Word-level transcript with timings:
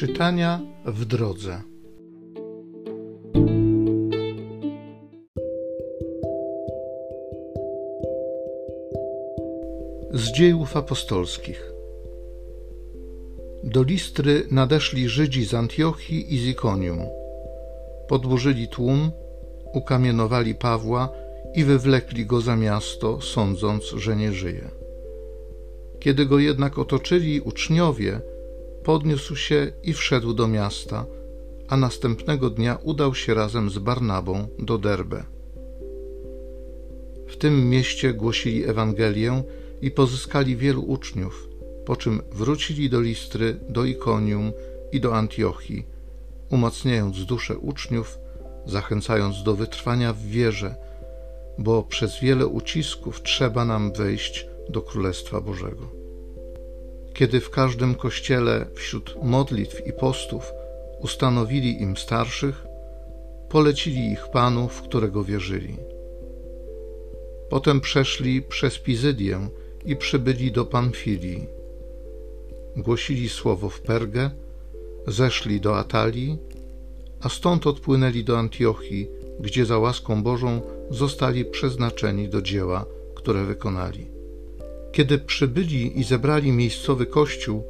Czytania 0.00 0.60
w 0.84 1.04
drodze. 1.04 1.62
Z 10.12 10.32
dziejów 10.32 10.76
apostolskich. 10.76 11.72
Do 13.64 13.82
Listry 13.82 14.42
nadeszli 14.50 15.08
Żydzi 15.08 15.44
z 15.44 15.54
Antiochii 15.54 16.34
i 16.34 16.38
z 16.38 16.46
Ikonium. 16.46 17.00
Podburzyli 18.08 18.68
tłum, 18.68 19.10
ukamienowali 19.74 20.54
Pawła 20.54 21.12
i 21.54 21.64
wywlekli 21.64 22.26
go 22.26 22.40
za 22.40 22.56
miasto, 22.56 23.20
sądząc, 23.20 23.84
że 23.84 24.16
nie 24.16 24.32
żyje. 24.32 24.70
Kiedy 25.98 26.26
go 26.26 26.38
jednak 26.38 26.78
otoczyli 26.78 27.40
uczniowie, 27.40 28.20
podniósł 28.84 29.36
się 29.36 29.72
i 29.82 29.92
wszedł 29.92 30.34
do 30.34 30.48
miasta, 30.48 31.06
a 31.68 31.76
następnego 31.76 32.50
dnia 32.50 32.78
udał 32.82 33.14
się 33.14 33.34
razem 33.34 33.70
z 33.70 33.78
Barnabą 33.78 34.48
do 34.58 34.78
Derbe. 34.78 35.24
W 37.26 37.36
tym 37.36 37.70
mieście 37.70 38.14
głosili 38.14 38.64
Ewangelię 38.64 39.42
i 39.82 39.90
pozyskali 39.90 40.56
wielu 40.56 40.82
uczniów, 40.82 41.48
po 41.86 41.96
czym 41.96 42.22
wrócili 42.32 42.90
do 42.90 43.00
Listry, 43.00 43.56
do 43.68 43.84
Ikonium 43.84 44.52
i 44.92 45.00
do 45.00 45.16
Antiochii, 45.16 45.86
umacniając 46.50 47.24
duszę 47.24 47.58
uczniów, 47.58 48.18
zachęcając 48.66 49.42
do 49.42 49.54
wytrwania 49.54 50.12
w 50.12 50.22
wierze, 50.22 50.74
bo 51.58 51.82
przez 51.82 52.20
wiele 52.20 52.46
ucisków 52.46 53.22
trzeba 53.22 53.64
nam 53.64 53.92
wejść 53.92 54.46
do 54.68 54.82
Królestwa 54.82 55.40
Bożego 55.40 55.99
kiedy 57.20 57.40
w 57.40 57.50
każdym 57.50 57.94
kościele 57.94 58.66
wśród 58.74 59.16
modlitw 59.22 59.86
i 59.86 59.92
postów 59.92 60.52
ustanowili 61.00 61.82
im 61.82 61.96
starszych, 61.96 62.64
polecili 63.48 64.12
ich 64.12 64.28
Panu, 64.32 64.68
w 64.68 64.82
którego 64.82 65.24
wierzyli. 65.24 65.76
Potem 67.50 67.80
przeszli 67.80 68.42
przez 68.42 68.78
Pizydię 68.78 69.48
i 69.84 69.96
przybyli 69.96 70.52
do 70.52 70.64
Pamfilii. 70.64 71.46
Głosili 72.76 73.28
słowo 73.28 73.68
w 73.68 73.80
Pergę, 73.80 74.30
zeszli 75.06 75.60
do 75.60 75.78
Atalii, 75.78 76.38
a 77.20 77.28
stąd 77.28 77.66
odpłynęli 77.66 78.24
do 78.24 78.38
Antiochii, 78.38 79.08
gdzie 79.40 79.66
za 79.66 79.78
łaską 79.78 80.22
Bożą 80.22 80.60
zostali 80.90 81.44
przeznaczeni 81.44 82.28
do 82.28 82.42
dzieła, 82.42 82.84
które 83.14 83.44
wykonali. 83.44 84.19
Kiedy 84.92 85.18
przybyli 85.18 86.00
i 86.00 86.04
zebrali 86.04 86.52
miejscowy 86.52 87.06
kościół, 87.06 87.64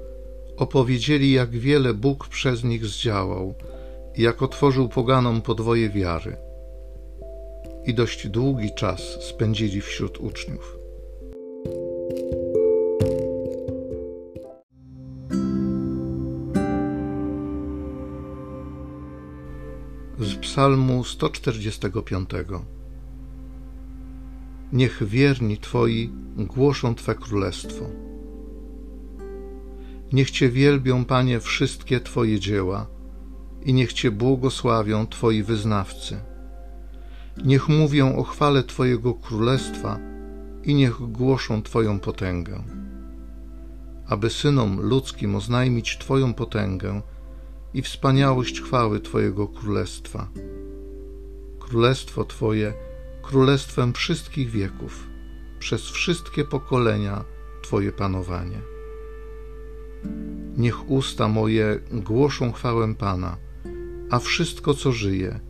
opowiedzieli, 0.57 1.33
jak 1.33 1.51
wiele 1.51 1.95
Bóg 1.95 2.29
przez 2.29 2.65
nich 2.65 2.87
zdziałał 2.87 3.55
jak 4.17 4.43
otworzył 4.43 4.89
poganom 4.89 5.43
podwoje 5.43 5.91
wiary. 5.91 6.37
I 7.85 7.95
dość 7.95 8.29
długi 8.29 8.75
czas 8.75 9.01
spędzili 9.01 9.81
wśród 9.81 10.19
uczniów. 10.19 10.79
Z 20.19 20.35
Psalmu 20.35 21.05
145 21.05 22.31
niech 24.73 25.05
wierni 25.05 25.59
Twoi 25.59 26.13
głoszą 26.37 26.95
Twe 26.95 27.15
królestwo. 27.15 27.85
Niech 30.13 30.31
Cię 30.31 30.49
wielbią, 30.49 31.05
Panie, 31.05 31.41
wszystkie 31.41 32.01
Twoje 32.01 32.41
dzieła 32.41 32.87
i 33.63 33.75
niech 33.75 33.93
Cię 33.93 34.11
błogosławią 34.11 35.07
Twoi 35.07 35.43
wyznawcy. 35.43 36.21
Niech 37.45 37.69
mówią 37.69 38.17
o 38.17 38.23
chwale 38.23 38.63
Twojego 38.63 39.15
królestwa 39.15 39.99
i 40.65 40.75
niech 40.75 40.95
głoszą 40.95 41.63
Twoją 41.63 42.01
potęgę. 42.01 42.63
Aby 44.07 44.31
synom 44.31 44.81
ludzkim 44.81 45.37
oznajmić 45.37 45.99
Twoją 45.99 46.35
potęgę 46.35 47.03
i 47.75 47.83
wspaniałość 47.83 48.61
chwały 48.61 49.01
Twojego 49.01 49.49
królestwa. 49.49 50.29
Królestwo 51.59 52.25
Twoje 52.25 52.73
królestwem 53.23 53.93
wszystkich 53.93 54.51
wieków, 54.51 55.07
przez 55.59 55.91
wszystkie 55.91 56.45
pokolenia 56.45 57.25
Twoje 57.63 57.93
panowanie. 57.93 58.61
Niech 60.57 60.91
usta 60.91 61.29
moje 61.29 61.81
głoszą 61.93 62.53
chwałę 62.53 62.95
Pana, 62.95 63.37
a 64.11 64.19
wszystko, 64.19 64.75
co 64.75 64.93
żyje, 64.93 65.41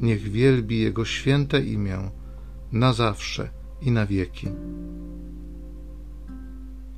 niech 0.00 0.22
wielbi 0.22 0.78
Jego 0.78 1.04
święte 1.04 1.60
imię 1.60 2.10
na 2.72 2.92
zawsze 2.92 3.50
i 3.82 3.90
na 3.90 4.06
wieki. 4.06 4.48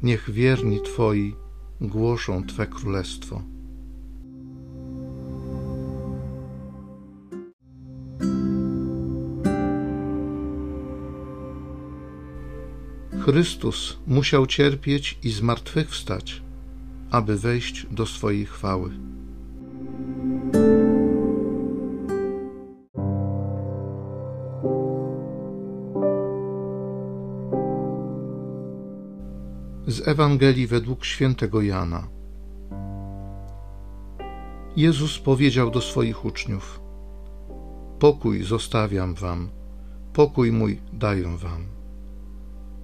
Niech 0.02 0.30
wierni 0.30 0.80
Twoi 0.82 1.36
głoszą 1.80 2.46
Twe 2.46 2.66
królestwo. 2.66 3.42
Chrystus 13.20 13.98
musiał 14.06 14.46
cierpieć 14.46 15.18
i 15.22 15.30
zmartwychwstać, 15.30 16.42
aby 17.10 17.36
wejść 17.36 17.86
do 17.90 18.06
swojej 18.06 18.46
chwały. 18.46 18.90
Z 29.86 30.08
Ewangelii 30.08 30.66
według 30.66 31.04
świętego 31.04 31.62
Jana. 31.62 32.08
Jezus 34.76 35.18
powiedział 35.18 35.70
do 35.70 35.80
swoich 35.80 36.24
uczniów: 36.24 36.80
Pokój 37.98 38.42
zostawiam 38.42 39.14
wam, 39.14 39.48
pokój 40.12 40.52
mój 40.52 40.80
daję 40.92 41.36
wam. 41.36 41.79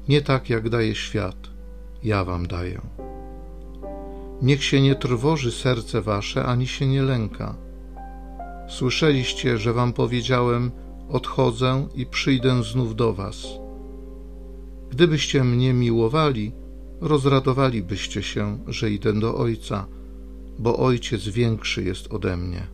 Nie 0.09 0.23
tak 0.23 0.51
jak 0.51 0.69
daje 0.69 0.95
świat, 0.95 1.37
ja 2.03 2.25
wam 2.25 2.47
daję. 2.47 2.81
Niech 4.43 4.65
się 4.65 4.81
nie 4.81 4.95
trwoży 4.95 5.53
serce 5.53 6.03
wasze, 6.03 6.45
ani 6.45 6.67
się 6.67 6.87
nie 6.87 7.03
lęka. 7.03 7.57
Słyszeliście, 8.69 9.59
że 9.59 9.73
wam 9.73 9.93
powiedziałem: 9.93 10.71
Odchodzę 11.09 11.89
i 11.95 12.07
przyjdę 12.07 12.63
znów 12.63 12.97
do 12.97 13.13
was. 13.13 13.47
Gdybyście 14.91 15.45
mnie 15.45 15.75
miłowali, 15.75 16.53
rozradowalibyście 17.01 18.23
się, 18.23 18.59
że 18.67 18.91
idę 18.91 19.13
do 19.13 19.37
Ojca, 19.37 19.87
bo 20.59 20.77
Ojciec 20.77 21.29
większy 21.29 21.83
jest 21.83 22.13
ode 22.13 22.37
mnie. 22.37 22.67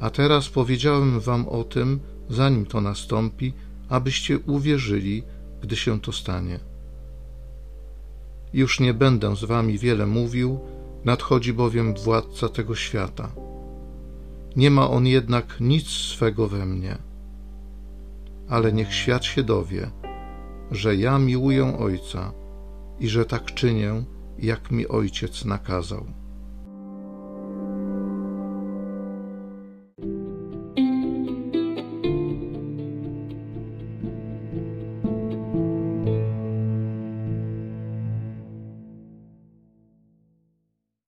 A 0.00 0.10
teraz 0.10 0.48
powiedziałem 0.48 1.20
wam 1.20 1.48
o 1.48 1.64
tym, 1.64 2.00
zanim 2.28 2.66
to 2.66 2.80
nastąpi, 2.80 3.52
abyście 3.88 4.38
uwierzyli, 4.38 5.22
gdy 5.66 5.76
się 5.76 6.00
to 6.00 6.12
stanie. 6.12 6.58
Już 8.52 8.80
nie 8.80 8.94
będę 8.94 9.36
z 9.36 9.44
wami 9.44 9.78
wiele 9.78 10.06
mówił, 10.06 10.60
nadchodzi 11.04 11.52
bowiem 11.52 11.94
władca 11.94 12.48
tego 12.48 12.74
świata. 12.74 13.32
Nie 14.56 14.70
ma 14.70 14.90
on 14.90 15.06
jednak 15.06 15.60
nic 15.60 15.88
swego 15.88 16.48
we 16.48 16.66
mnie. 16.66 16.98
Ale 18.48 18.72
niech 18.72 18.94
świat 18.94 19.24
się 19.24 19.42
dowie, 19.42 19.90
że 20.70 20.96
ja 20.96 21.18
miłuję 21.18 21.78
Ojca 21.78 22.32
i 23.00 23.08
że 23.08 23.24
tak 23.24 23.44
czynię, 23.54 24.04
jak 24.38 24.70
mi 24.70 24.88
Ojciec 24.88 25.44
nakazał. 25.44 26.06